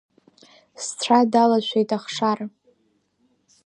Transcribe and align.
Сцәа 0.83 1.19
далашәеит 1.31 1.89
ахшара. 1.97 2.45